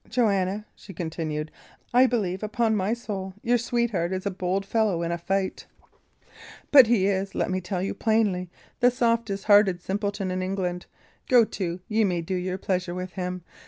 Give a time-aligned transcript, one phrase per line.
[0.09, 1.51] "Joanna," she continued,
[1.93, 5.67] "I believe, upon my soul, your sweetheart is a bold fellow in a fight,
[6.71, 10.87] but he is, let me tell you plainly, the softest hearted simpleton in England.
[11.29, 13.43] Go to ye may do your pleasure with him!